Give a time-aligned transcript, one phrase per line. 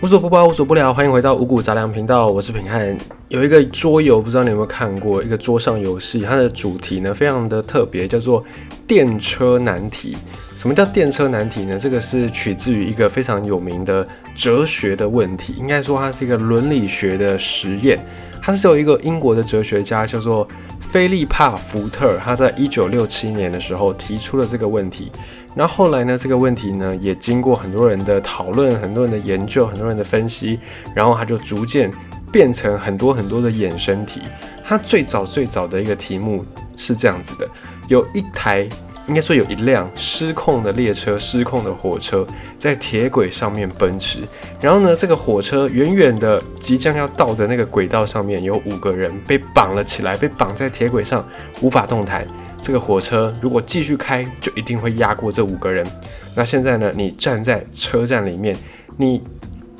[0.00, 2.96] 无所不包，无所不聊，欢迎回到五谷杂粮频道，我是平汉。
[3.26, 8.44] 有一个桌游，不知道你有没有看过，一个桌上游戏，它的主题呢非常的特别，叫做
[8.86, 10.16] 电车难题。
[10.56, 11.76] 什么叫电车难题呢？
[11.76, 14.06] 这个是取自于一个非常有名的
[14.36, 17.98] 哲学的问题，应该说它是一个伦理学的实验。
[18.40, 20.46] 它是由一个英国的哲学家叫做
[20.80, 25.10] 菲利帕福特，他在一九六七年的时候提出了这个问题。
[25.54, 30.60] 那后来呢，这个问题呢也经过很多人的讨论、很多人的研究、很多人的分析，
[30.94, 31.90] 然后它就逐渐
[32.30, 34.22] 变成很多很多的衍生题。
[34.64, 36.44] 它最早最早的一个题目
[36.76, 37.48] 是这样子的：
[37.88, 38.68] 有一台，
[39.08, 42.24] 应该说有一辆失控的列车、失控的火车
[42.58, 44.20] 在铁轨上面奔驰。
[44.60, 51.26] 然后呢，这个火车远远的即将要到的那个轨道上面有五个人被绑了起来，被绑在铁轨上，
[51.62, 52.24] 无法动弹。
[52.60, 55.86] 这个火车如果继续开，就一定会压过这五个人。
[56.34, 56.92] 那现在呢？
[56.94, 58.56] 你站在车站里面，
[58.96, 59.22] 你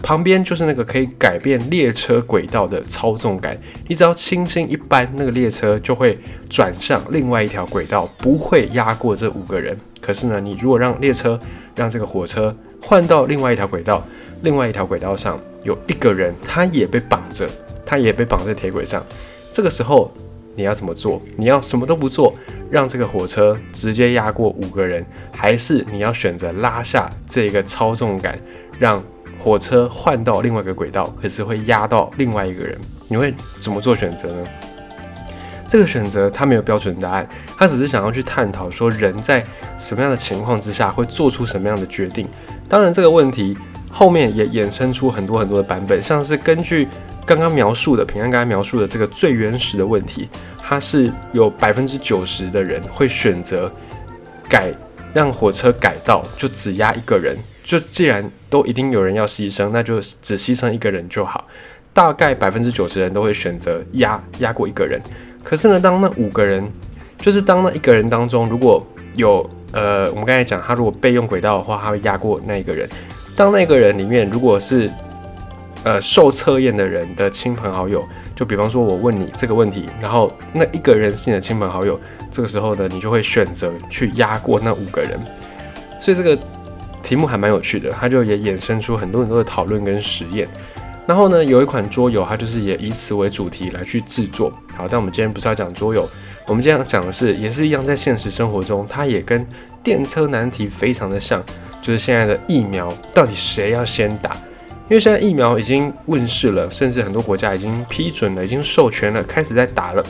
[0.03, 3.57] 旁边就是那个可以改变列车轨道的操纵杆。
[3.87, 9.79] 你只要轻轻一扳，那个列车就会转向另外一条轨道，不会压过这五个人。
[10.01, 11.39] 可是呢，你如果让列车
[11.75, 14.03] 让这个火车换到另外一条轨道，
[14.43, 17.49] 另外一条轨道上有一个人，他也被绑着，
[17.85, 19.05] 他也被绑在铁轨上。
[19.51, 20.11] 这个时候。
[20.59, 21.23] 你要怎么做？
[21.37, 22.35] 你要什么都不做，
[22.69, 28.37] 让这个火车直接压过五个人，还是你要选择拉下这个操纵杆，
[28.77, 29.01] 让
[29.39, 32.77] 火车换到另外一个轨道，可是会压到另外一个人？
[33.07, 34.49] 你会怎么做选择呢？
[35.69, 39.47] 这个选择它没有标准答案，它只是想要去探讨说人在
[39.79, 42.27] 什么样的情况之下会做出什么样的决定。
[42.69, 43.57] 当然，这个问题
[43.89, 46.89] 后面也衍生出很多很多的版本，像是根据。
[47.29, 50.27] 刚刚描述的平安刚刚描述的这个最原始的问题，
[50.63, 53.71] 它是有百分之九十的人会选择
[54.49, 54.73] 改
[55.13, 57.37] 让火车改道，就只压一个人。
[57.63, 61.47] 就既然都一定有人要牺牲，那就只牺牲一个人就好。
[61.93, 64.99] 大概百分之九十人都会选择压压过一个人。
[65.45, 66.67] 可是呢，当那五个人，
[67.19, 68.83] 就是当那一个人当中，如果
[69.17, 72.89] 有呃，我们刚才讲他如果备用轨道的话，他会压过那一个人。
[73.37, 74.91] 当那个人里面如果是
[75.89, 78.07] 呃，受测验的人的亲朋好友，
[78.37, 81.99] 就比方说，我问你这个问题，然后那一个人是你的亲朋好友，
[82.31, 85.19] 这个时候呢，你就会选择去压过那五个人。
[85.99, 86.39] 所以这个
[87.03, 90.47] 题目还蛮有趣的，它就也衍生出很多很多的讨论跟实验。
[91.07, 94.53] 然后呢，有一款桌游，它就是也以此为主题来去制作。
[94.77, 96.07] 好，但我们今天不是要讲桌游，
[96.47, 99.47] 我们今天要讲的是，也是一样，在现实生活中，它也跟
[99.83, 101.43] 电车难题非常的像，
[101.81, 104.37] 就是现在的疫苗到底谁要先打？
[104.91, 110.05] 因为现在疫苗已经问世了，甚至很多国家已经批准了，已经授权了，开始在打了。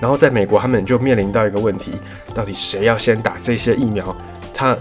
[0.00, 1.92] 然后在美国，他们就面临到一个问题：
[2.34, 4.14] 到底谁要先打这些疫苗？
[4.52, 4.76] 他，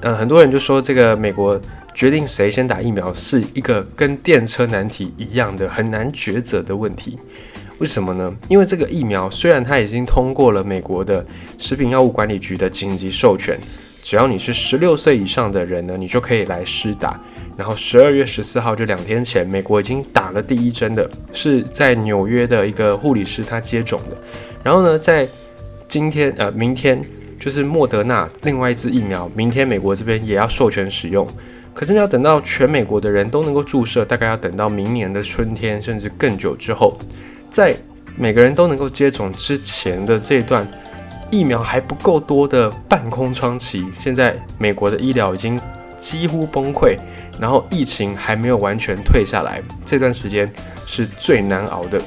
[0.00, 1.58] 呃，很多人就说，这个美国
[1.94, 7.16] 决定谁先打疫苗是一个跟电车难题一样的很难抉择的问题。
[7.78, 8.34] 为什么呢？
[8.48, 11.24] 因为这个疫苗虽然它已经通过了美国的
[11.58, 13.56] 食品药物管理局的紧急授权，
[14.02, 17.20] 只要你是十六岁以上的人呢，你就可以来施打。
[17.56, 24.16] 然后十二月十四号，就两天前，美国已经打了第一针的，是在纽约的一个护理师他接种的。
[24.62, 25.26] 然后呢，在
[25.88, 27.02] 今天呃明天，
[27.40, 31.26] 就是莫德纳另外一支疫苗，明天美国这边也要授权使用。
[31.72, 36.98] 可是要等到全美国的人都能够注射，大概要等到明年的春天，甚至更久之后，
[37.50, 37.74] 在
[38.16, 40.66] 每个人都能够接种之前的这段
[41.30, 45.58] 疫苗还不够多的半空窗期，现在美国的医疗已经
[45.98, 46.96] 几乎崩溃。
[47.40, 50.50] 然后疫情还没有完全退下来，这段时间
[50.86, 51.98] 是最难熬的。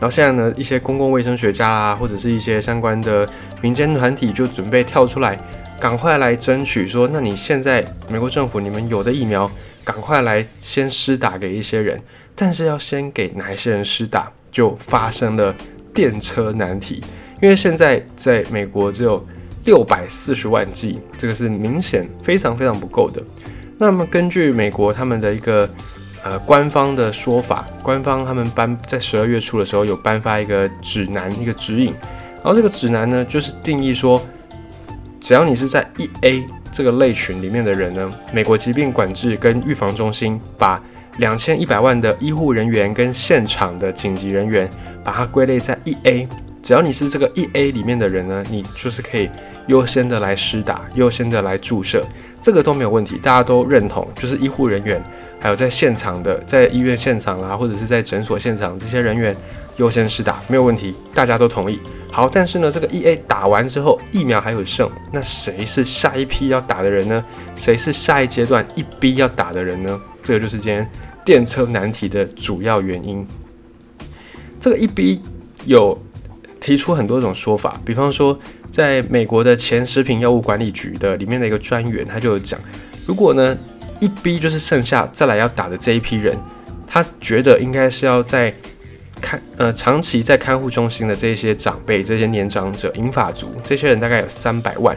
[0.00, 3.28] 然后现在呢，一些公共卫生学家啊，或者是一些相关的
[3.60, 5.38] 民间团体就准备跳出来，
[5.78, 9.50] 赶快来争取说，那你现在美国政府你们有的疫苗，
[9.84, 12.00] 赶快来先施打给一些人，
[12.34, 15.54] 但是要先给哪一些人施打，就发生了
[15.92, 17.02] 电车难题，
[17.42, 19.22] 因为现在在美国只有
[19.66, 23.22] 六百四十万剂，这个是明显非常非常不够的。
[23.82, 25.66] 那么根据美国他们的一个
[26.22, 31.94] 呃官方的说法，官方他们颁在十二月初的时候有颁发一个指南一个指引，
[32.36, 34.20] 然后这个指南呢就是定义说，
[35.18, 40.78] 只要你是在一 A 这个类群里面的人呢，美国疾病管制跟预防中心把
[41.16, 44.70] 两千一百万的医护人员跟现场的紧急人员
[45.02, 46.28] 把它归类在一 A，
[46.62, 49.30] 只要你是这个一 A 里面的人呢，你就是可以
[49.70, 52.04] 优先的来施打，优先的来注射。
[52.42, 55.00] 这个都没有问题，大家都认同，就是医护人员，
[55.38, 59.36] 还有在现场的，在医院现场啊，或者是在诊所现场这些人员
[59.76, 61.78] 优先施打，没有问题，大家都同意。
[62.10, 67.24] 好，但是呢，这个 E A 打完之后，疫苗还有剩，那谁是下一批要打的人呢？
[67.54, 70.00] 谁是下一阶段一 B 要打的人呢？
[70.20, 70.90] 这个就是今天
[71.24, 73.24] 电车难题的主要原因。
[74.58, 75.20] 这个一 B
[75.66, 75.96] 有
[76.58, 78.38] 提出很多种说法，比方说，
[78.80, 82.58] 在美国的前食品药物管理局的里面的一个专员，他就有讲，
[83.06, 83.54] 如果呢
[84.00, 86.34] 一逼就是剩下再来要打的这一批人，
[86.86, 88.50] 他觉得应该是要在
[89.20, 94.96] 看呃长期在看护中心的这些长辈、这些年长者、银发族，这些人大概有三百万。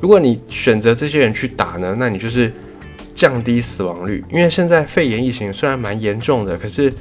[0.00, 2.52] 如果你选择这些人去打呢，那你就是
[3.16, 6.94] 降低死亡率，因为现在肺炎疫情虽然蛮严重的，可是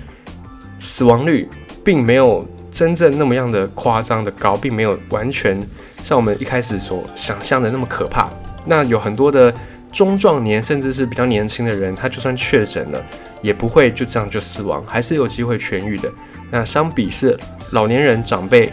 [0.80, 1.48] 死亡率
[1.84, 2.44] 并没有。
[2.74, 5.62] 真正那么样的夸张的高，并没有完全
[6.04, 8.30] 像我们一开始所想象的那么可怕。
[8.66, 9.54] 那有很多的
[9.92, 13.04] 中壮年，甚至是比较年轻的人，他就算确诊了，
[13.42, 16.12] 也不会就这样就死亡，还是有机会痊愈的。
[16.52, 17.38] 那相比是
[17.72, 18.72] 老年人、长辈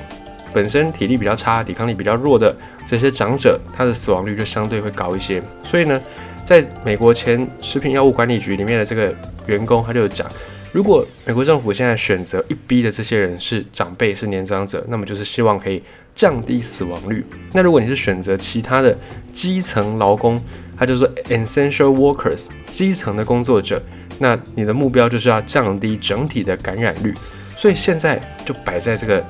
[0.52, 2.54] 本身体力比较差、抵抗力比较弱的
[2.84, 5.42] 这些长者，他的死亡率就相对会高一些。
[5.62, 6.00] 所以呢，
[6.44, 9.14] 在美国前食品药物管理局里面的这个
[9.46, 10.30] 员工，他就讲。
[10.72, 15.82] 如果美国政府现在选择一逼的这些人是长辈是年长者，那么就是希望可以
[16.14, 17.24] 降低死亡率。
[17.52, 18.96] 那如果你是选择其他的
[19.32, 20.40] 基层劳工，
[20.76, 23.82] 他就说 essential workers 基层的工作者，
[24.18, 27.14] 那你的目标就是要降低整体的感染率。
[27.56, 29.24] 所以现在就摆在这个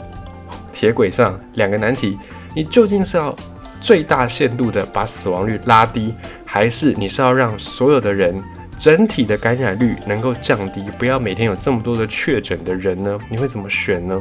[0.73, 2.17] 铁轨上两个难题：
[2.55, 3.35] 你究竟是要
[3.81, 8.43] 最大限度的把死亡率拉低，还是你是要让所有的人？
[8.79, 13.19] 整体的感染率能够降低，不要每天有这么多的确诊的人呢？
[13.29, 14.19] 你会怎么选呢？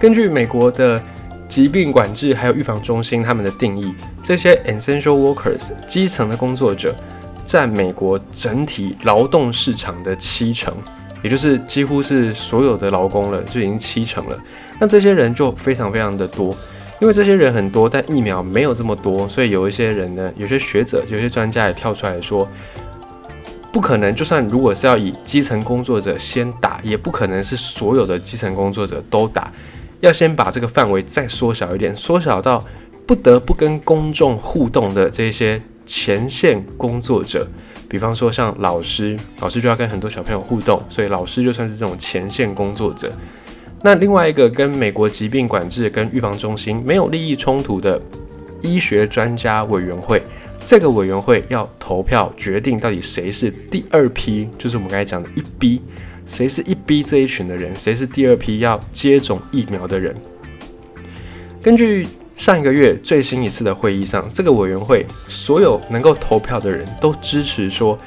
[0.00, 1.02] 根据美国的
[1.48, 3.92] 疾病管制还有预防中心他们的定义，
[4.22, 6.94] 这些 essential workers 基层的工作者
[7.44, 10.72] 占美国整体劳动市场的七成，
[11.20, 14.38] 也就是几乎是所有的劳工了，就已经七成了。
[14.78, 16.56] 那这些人就非常非常的多，
[17.00, 22.48] 因为这些人很多，但疫苗没有这么多，所以有一些人呢，有些学者、有些专家也跳出来说。
[23.70, 29.52] 不可能，就算如果是要以基层工作者先打，也不可能是所有的基层工作者都打。
[30.00, 32.64] 要先把这个范围再缩小一点，缩小到
[33.06, 37.46] 不得不跟公众互动的这些前线工作者，
[37.88, 43.12] 比方说像老师，老师就要跟很多小朋友互动，所以老师就算是这种前线工作者。
[43.82, 48.00] 那另外一个跟美国疾病管制跟预防中心没有利益冲突的
[48.60, 50.22] 医学专家委员会。
[50.64, 55.80] 这个委员会要投票决定到底谁是第二批，就是我们刚才讲的一 B，
[56.28, 60.14] 谁是一 B 这一群的人，谁是第二批要接种疫苗的人。
[61.62, 67.98] 根据上一个月最新一次的会议上，这个委员会所有能够投票的人都支持说，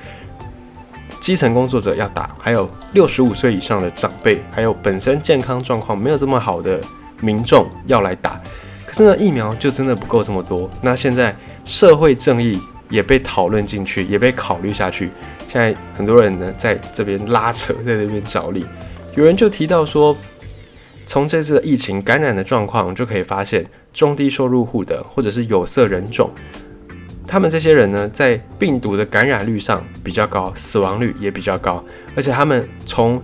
[1.20, 6.80] 基层工作者要打，还有六十五岁以上的长辈，还有本身健康状况没有这么好的
[7.20, 8.40] 民众要来打。
[8.86, 10.70] 可是呢，疫苗就真的不够这么多。
[10.82, 11.36] 那现在
[11.66, 15.10] 社会正义也被讨论进去，也被考虑下去。
[15.52, 18.66] 现在很多人呢在这边拉扯，在这边着力。
[19.18, 20.16] 有人就提到说，
[21.06, 26.32] 从这次的疫情感染的状况就可以发现，中低收入户的或者是有色人种，
[27.28, 31.84] 他们这些人呢，在病毒的感染率上比较高，死亡率也比较高，
[32.16, 33.22] 而且他们从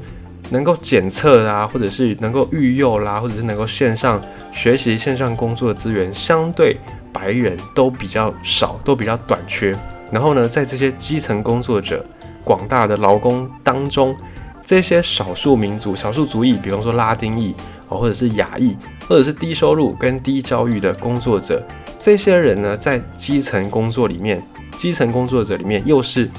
[0.50, 4.22] 能够检测啦，或者是能够育幼啦，或者是能够线上
[4.52, 6.76] 学习、线上工作的资源，相对
[7.14, 9.74] 白人都比较少，都比较短缺。
[10.12, 12.06] 然后呢，在这些基层工作者、
[12.44, 14.16] 广大的劳工当中，
[14.64, 17.54] 这些少数民族、少数族裔，比方说拉丁裔
[17.90, 18.76] 哦，或者是亚裔，
[19.08, 21.66] 或者是低收入跟低教育的工作者，
[22.00, 24.42] 这些人呢，在基层工作里面，
[24.76, 26.30] 基层工作者里面又是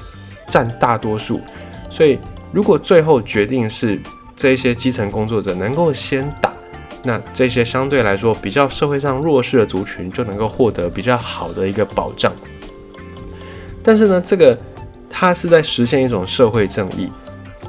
[0.49, 1.40] 占大多数，
[1.90, 2.19] 所以。
[2.50, 4.00] 如果最后决定是
[4.35, 6.50] 这些基层工作者能够先打，
[7.02, 12.33] 那这些相对来说比较社会上弱势的族群就能够获得比较好的一个保障。
[13.88, 14.54] 但是呢，这个
[15.09, 17.09] 它是在实现一种社会正义，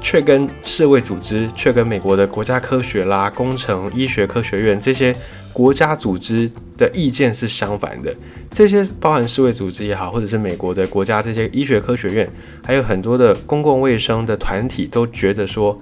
[0.02, 5.16] 却跟世卫组织、却跟美国的国家科学啦、工程医学科学院这些
[5.50, 8.14] 国家组织的意见是相反的。
[8.52, 12.28] 这些包含世卫组织也好，或者是美国的国家这些医学科学院，
[12.62, 15.80] 还有很多的公共卫生的团体都觉得说，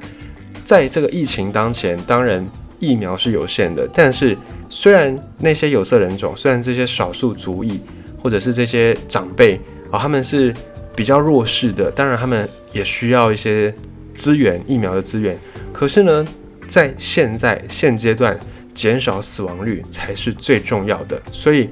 [0.63, 4.39] 在这个疫情当前，当然疫苗是有限的，但是
[4.71, 7.81] 虽然那些有色人种，虽然这些少数族裔
[8.23, 9.59] 或者是这些长辈
[9.91, 10.55] 啊，他们是
[10.97, 13.75] 比较弱势的，当然他们也需要一些
[14.15, 15.39] 资源，疫苗的资源。
[15.73, 16.27] 可是呢，
[16.67, 18.39] 在现在现阶段，
[18.75, 21.71] 减少死亡率才是最重要的，所以。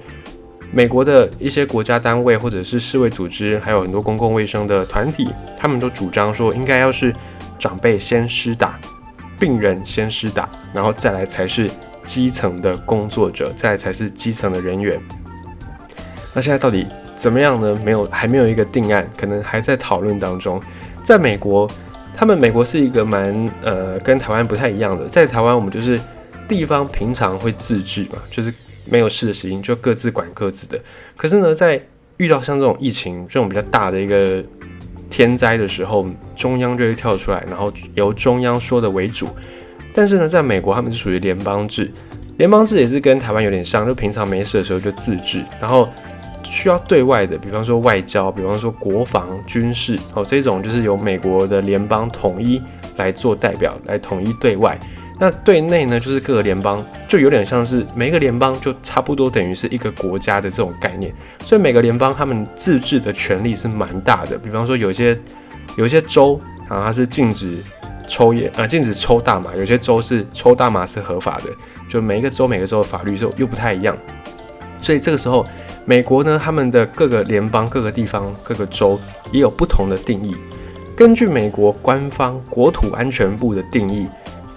[0.72, 7.14] 美国的一些国家单位，或者是世卫组织，还有很多公共卫生的团体，他们都主张说，应该要是
[7.56, 8.78] 长辈先施打，
[9.38, 11.70] 病人先施打，然后再来才是
[12.02, 15.00] 基层的工作者，再来才是基层的人员。
[16.34, 16.84] 那现在到底
[17.16, 17.76] 怎么样呢？
[17.82, 20.60] 没有，还没有一个定案，可能还在讨论当中。
[21.02, 21.68] 在美国，
[22.14, 25.98] 他们美国是一个蛮呃跟台湾不太一样的，在台湾我们就是
[26.46, 28.52] 地方平常会自治嘛，就是
[28.84, 30.78] 没有事的事情就各自管各自的。
[31.16, 31.80] 可是呢，在
[32.18, 34.44] 遇到像这种疫情这种比较大的一个
[35.08, 36.06] 天灾的时候，
[36.36, 39.28] 中央就会跳出来，然后由中央说的为主。
[39.94, 41.90] 但是呢，在美国他们是属于联邦制，
[42.36, 45.88] 联邦制也是跟台湾有点像，就平常没事的时候就自治，然后。
[46.50, 52.62] 需要对外的，比方说外交，比方说国防、军事，哦，这种就是由美国的联邦统一
[52.96, 54.78] 来做代表，来统一对外。
[55.18, 61.12] 那对内呢，就是各个联邦，就有点像是每一个联邦就差不多等于是一个国家的这种概念。
[61.42, 64.36] 所以每个联邦他们自治的权利是蛮大的。
[64.36, 65.18] 比方说有些
[65.76, 66.38] 有些州
[66.68, 67.56] 啊，它是禁止
[68.06, 71.50] 抽烟啊，禁止抽大麻；有些州是抽大麻是合法的。
[71.88, 73.96] 就每一个州每个州的法律就又不太一样。
[74.80, 75.46] 所以这个时候。
[75.88, 78.98] 美国呢，他们的各个联邦、各个地方、各个州
[79.30, 80.34] 也有不同的定义。
[80.96, 84.08] 根据美国官方国土安全部的定义，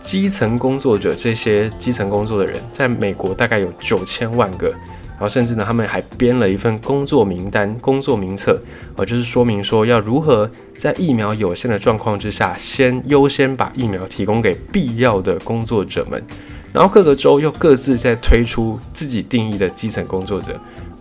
[0.02, 4.70] 基层工作者这些基层工作的人，在美国大概有九千万个。
[4.70, 8.60] 然后甚至呢，他们还编了一份工作名单、工作名册，
[8.96, 16.24] 呃，就是说明说要如何在疫苗有限的状况之下，先优先把疫苗提供给必要的工作者们。
[16.72, 20.60] 然后各个州又各自在推出自己定义的基层工作者。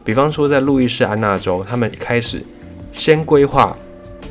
[0.09, 2.43] 比方说，在路易斯安那州，他们开始
[2.93, 3.77] 先规划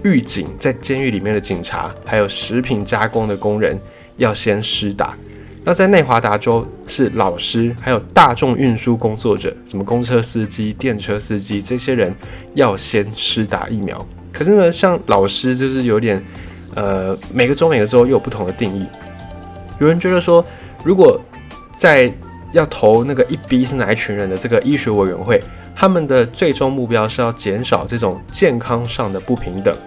[0.03, 3.79] 狱警在监狱里面的警察，还有食品加工的工人
[4.15, 5.15] 要先施打。
[5.63, 12.11] 那在内华达州是老师，还有大众运输工作者，什么公车司机、电车司机这些人
[12.55, 14.03] 要先施打疫苗。
[14.33, 16.19] 可是呢，像老师就是有点，
[16.73, 18.83] 呃，每个州每个州又有不同的定义。
[19.79, 20.43] 有人觉得说，
[20.83, 21.21] 如果
[21.75, 22.11] 在
[22.51, 25.39] 要投那个一 B 是哪一群人的这个医学委员会。
[25.79, 29.77] 他们的最终目标是要减少这种健康上的不平等。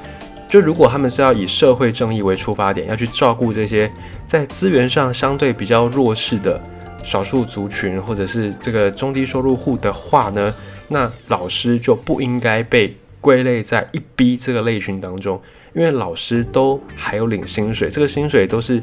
[0.48, 3.90] 就如果他们是要以社会正义为出发点，要去照顾这些
[4.24, 6.62] 在资源上相对比较弱势的
[7.02, 10.54] 少数族群，或者是这个中低收入户的话呢，
[10.86, 15.40] 那老师就不应该被归类在一 B 这个类群当中，
[15.74, 18.80] 因为老师都还有领薪水，这个薪水都是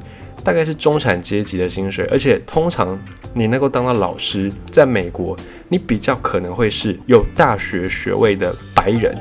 [0.47, 2.97] 大概是中产阶级的薪水，而且通常
[3.33, 5.37] 你能够当到老师，在美国。
[5.67, 9.13] 你比较可能会是有大学学位的白人，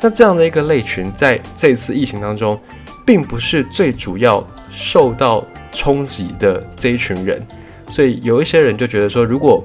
[0.00, 2.58] 那这样的一个类群，在这次疫情当中，
[3.06, 7.40] 并不是最主要受到冲击的这一群人，
[7.88, 9.62] 所以有一些人就觉得说，如果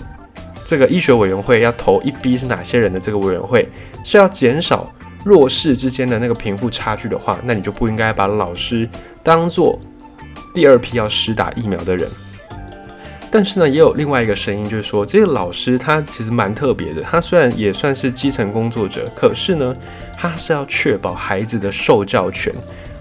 [0.64, 3.68] 这个医学委员会要投一批是哪些人的这个委员会
[4.04, 4.88] 是要减少
[5.24, 8.88] 弱势之间的那个贫富差距的话，那你就不应该把老师
[9.24, 9.80] 当做
[10.58, 12.10] 第二批要施打疫苗的人。
[13.30, 17.04] 但是呢，也有另外一个声音，就是说这个老师他其实蛮特别的。
[17.04, 19.78] 他虽然也算是基层工作者，可是呢，
[20.18, 22.52] 他是要确保孩子的受教权。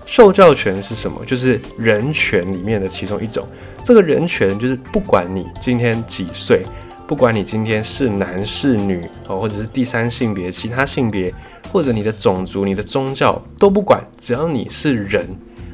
[0.04, 1.25] 受教权是什么？
[1.25, 3.42] 就是人权里面的其中一种。
[3.82, 6.62] 这个人权就是不管你今天几岁，
[7.08, 11.32] 不管你今天是男是女哦，或者是第三性别、其他性别，
[11.72, 15.26] 或者你的种族、你的宗教都不管，只要你是人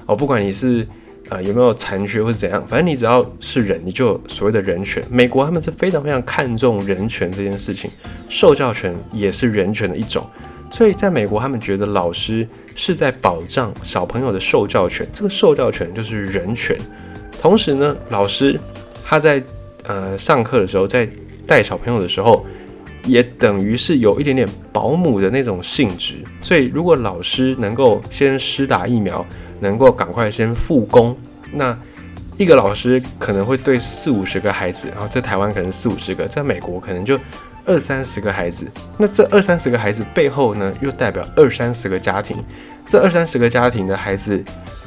[0.07, 0.87] 哦，不管你是。
[1.29, 2.63] 啊，有没有残缺或者怎样？
[2.69, 5.03] 反正你只要是人，你就所谓的人权。
[5.11, 7.91] 美国他们是非常非常看重人权这件事情，
[8.29, 10.27] 受教权也是人权的一种。
[10.71, 16.79] 所以在美国，他们觉得老师是在保障小朋友的受教权，这个受教权就是人权。
[17.41, 18.59] 同时呢，老师
[19.05, 19.43] 他在
[19.85, 21.09] 呃上课的时候，在
[21.47, 22.47] 带小朋友的时候，
[23.05, 26.17] 也等于是有一点点保姆的那种性质。
[26.41, 29.25] 所以如果老师能够先施打疫苗，
[29.63, 31.17] 能够赶快先复工，
[31.53, 31.77] 那
[32.37, 37.17] 一个老师可能会对四五十个孩子，然后在台湾可能四五十个，在美国可能就
[37.65, 38.67] 二三十个孩子。
[38.99, 42.37] 那这二三十个孩子背后呢，又代表二三十个家庭。
[42.85, 44.43] 这二三十个家庭的孩子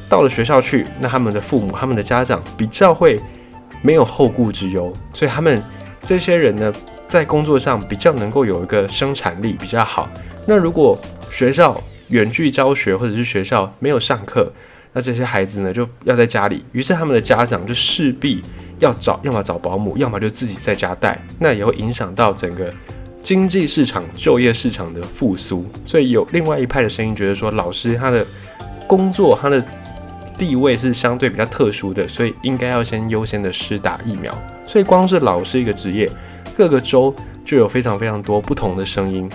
[0.09, 3.17] 到了学校去，那他们的父母、他们的家长比较会
[3.81, 5.63] 没有后顾之忧，所以他们
[6.03, 6.73] 这些人呢，
[7.07, 10.09] 在工作上比较能够有一个生产力比较好。
[10.45, 10.99] 那如果
[11.31, 14.51] 学校，远距教学或者是学校没有上课，
[14.95, 18.41] 那这些孩子呢就要在家里，于是他们的家长就势必
[18.79, 22.73] 要找，要么找保姆，要么就自己在家带，那也会影响到整个
[23.21, 25.65] 经济市场、就业市场的复苏。
[25.85, 28.25] 所以有另外一派的声音觉得说，老师他的
[28.87, 29.61] 工作他的
[30.37, 34.33] 地位是相对比较特殊的，所以应该要先优先的施打疫苗。
[34.65, 36.09] 所以光是老师一个职业，
[36.55, 39.29] 各个州就有非常非常多不同的声音。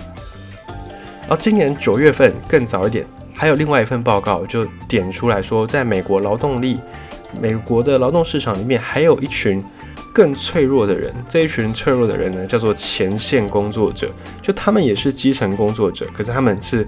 [1.21, 3.05] 然后今年九月份更早一点，
[3.41, 6.79] 还有另外一份报告就点出来说，在美国劳动力、
[7.41, 9.59] 美国的劳动市场里面，还有一群
[10.13, 11.11] 更脆弱的人。
[11.27, 14.11] 这一群脆弱的人呢，叫做前线工作者，
[14.43, 16.87] 就他们也是基层工作者，可是他们是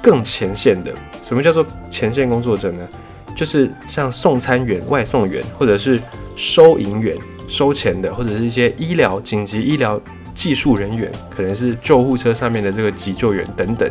[0.00, 0.90] 更前线的。
[1.22, 2.88] 什么叫做前线工作者呢？
[3.36, 6.00] 就是像送餐员、外送员，或者是
[6.34, 7.14] 收银员、
[7.46, 10.00] 收钱的，或者是一些医疗紧急医疗
[10.32, 13.90] 技术人员，可能是救护车上面的这个急救员等等。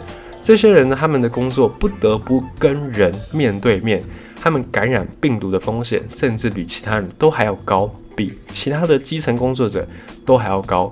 [0.49, 4.01] 这些人呢，他们的工作不得不跟人面对面，
[4.41, 9.87] 他们感染病毒的风险，甚至比其他人都还要高，比其他的基层工作者
[10.25, 10.91] 都还要高。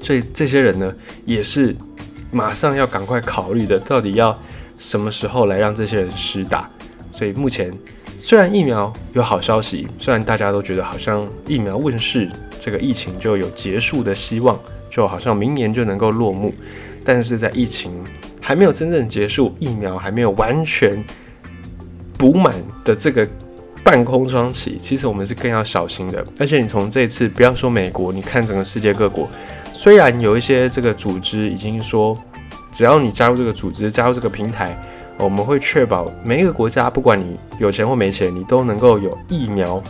[0.00, 0.90] 所以这些人呢，
[1.26, 1.76] 也是
[2.32, 4.34] 马上要赶快考虑的，到底要
[4.78, 6.70] 什么时候来让这些人施打。
[7.12, 7.70] 所以目前
[8.16, 14.58] 虽然疫苗有好消息，虽然大家都觉得好像疫苗问世，这个疫情就有结束的希望，
[14.90, 16.54] 就好像明年就能够落幕，
[17.04, 17.92] 但是在疫情
[18.46, 21.02] 还没有真正结束，疫苗还没有完全
[22.18, 23.26] 补满的这个
[23.82, 26.22] 半空窗期，其实我们是更要小心的。
[26.38, 29.26] 而且你从这次不要说美国，你看整个世界各国，
[29.72, 32.14] 虽然有一些这个组织已经说，
[32.70, 34.78] 只要你加入这个组织，加入这个平台。
[35.18, 39.82] 我们会确保每一个国家，不管你有钱或没钱，你都能够有疫苗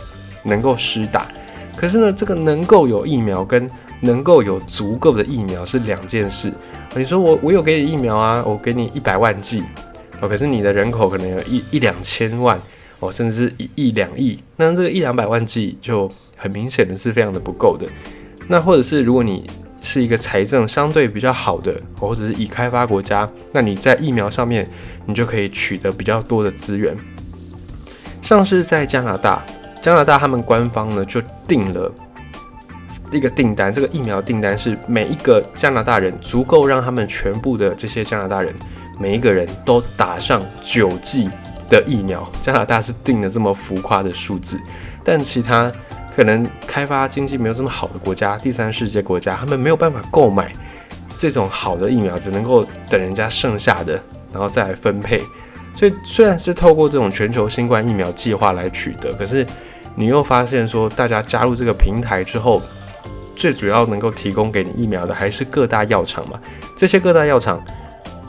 [0.43, 1.27] 能够施打。
[1.75, 3.69] 可是呢，这个能够有疫苗跟
[3.99, 6.53] 能够有足够的疫苗是两件事。
[6.95, 9.63] 你说我我有给你疫苗啊，我给你一百万剂
[10.21, 12.59] 哦，可是你的人口可能有一一两千万
[12.99, 17.85] 哦，甚至是一亿两亿，那这个一两百万剂就很明显的是非常的不够的。
[18.47, 19.49] 那或者是如果你
[19.81, 24.67] 是一个财政相对比较好的，或者是已开发国家，那你在疫苗上面，
[25.05, 26.95] 你就可以取得比较多的资源。
[28.21, 29.43] 像是在加拿大，
[29.81, 31.91] 加拿大他们官方呢就定了
[33.15, 38.53] 一个订单，这个疫苗订单是每一个加拿大人足够让他们全部的这些加拿大人
[38.99, 41.29] 每一个人都打上九剂
[41.69, 42.29] 的疫苗。
[42.41, 44.59] 加拿大是定了这么浮夸的数字，
[45.03, 45.71] 但其他。
[46.15, 50.53] 可能开发经济没有这么好的国家，第三世界国家，他们没有办法购买
[51.17, 55.21] 这种好的疫苗，只能够等人家剩下的，然后再来分配。
[55.75, 59.45] 所以虽然是透过这种全球新冠疫苗计划来取得，可是
[59.93, 62.61] 你又发现说，大家加入这个平台之后，
[63.45, 66.41] 最主要能够提供给你疫苗的还是各大药厂嘛。
[66.75, 67.63] 这些各大药厂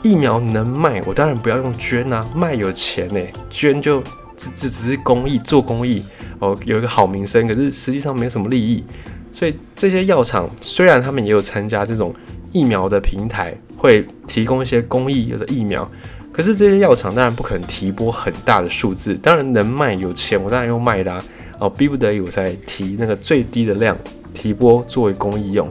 [0.03, 3.99] 疫苗能卖，我当然不要用捐啊，卖有钱呢，捐就
[4.35, 6.03] 只只只是公益，做公益。
[6.37, 8.83] 哦，有一个好名声，可是实际上没什么利益，
[9.31, 12.13] 所以这些药厂虽然他们也有参加这种
[12.51, 15.89] 疫苗的平台，会提供一些公益的疫苗，
[16.31, 21.19] 可是这些药厂当然不可能提拨很大的数字，当然能卖有钱，我当然用卖啦。
[21.59, 23.97] 哦，逼不得已我才提那个最低的量
[24.37, 25.67] 提拨作为公益用。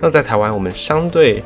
[0.00, 1.42] 那在台湾，我们相对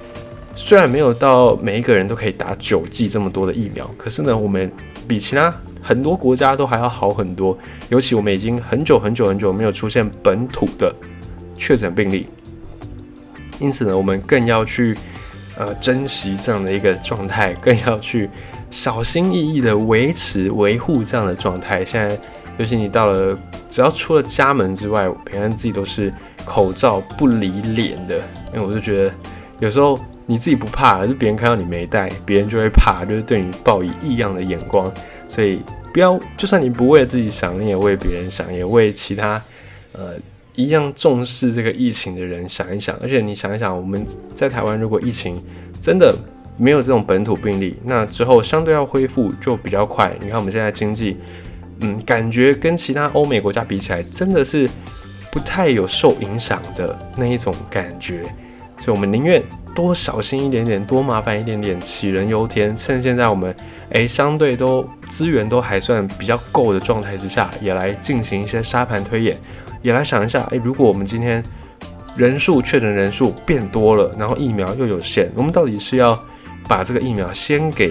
[0.54, 4.70] 虽然没有到每一个人都可以打九剂这么多的疫苗，可是呢，我们
[5.06, 5.52] 比其他。
[5.82, 7.56] 很多国家都还要好很多，
[7.88, 10.94] 尤其我们已经很久很久很久没有出现本土的
[11.56, 12.26] 确诊病例，
[13.58, 14.94] 因此呢，我们更要去
[15.56, 18.28] 呃珍惜这样的一个状态，更要去
[18.70, 21.82] 小心翼翼的维持维护这样的状态。
[21.82, 22.18] 现在，
[22.58, 23.34] 尤其你到了，
[23.70, 26.12] 只要出了家门之外，平安自己都是
[26.44, 28.18] 口罩不离脸的，
[28.52, 29.14] 因为我就觉得
[29.58, 34.92] 有时候你自己不怕，而是别人看到你没戴，别人就会怕，就是对你报以异样的眼光。
[35.28, 35.60] 所以
[35.92, 39.42] 不要，就算你不为自己想，你也为别人想，也为其他
[39.92, 40.14] 呃
[40.54, 42.96] 一样重视这个疫情的人想一想。
[43.02, 45.40] 而且你想一想，我们在台湾如果疫情
[45.80, 46.14] 真的
[46.56, 50.12] 没有这种本土病例，那之后相对要恢复就比较快。
[50.20, 51.16] 你看我们现在经济，
[51.80, 54.68] 嗯，感觉跟其他欧美国家比起来，真的是
[55.30, 58.22] 不太有受影响的那一种感觉。
[58.78, 59.42] 所以我们宁愿
[59.74, 62.76] 多小心一点点，多麻烦一点点，杞人忧天。
[62.76, 63.54] 趁现在我们。
[63.90, 69.36] 诶，相对都资源都还算比较够的状态之下，也来进行一些沙盘推演，
[69.82, 71.42] 也来想一下，诶，如果我们今天
[72.14, 76.16] 人数确诊人数变多了，然后疫苗又有限，我们到底是要
[76.68, 77.90] 把这个疫苗先给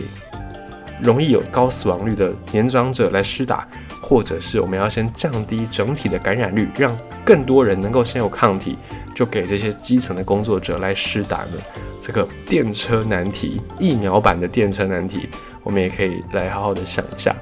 [1.01, 3.67] 容易有高死亡率的年长者来施打，
[4.09, 8.75] 或者是我们要先降低整体的感染率，让更多人能够先有抗体，
[9.13, 11.61] 就给这些基层的工作者来施打呢？
[12.01, 15.29] 这个电车难题，疫苗版的电车难题。
[15.61, 17.35] 我们也可以来好好的想一下。